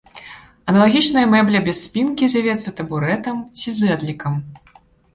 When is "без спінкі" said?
1.69-2.31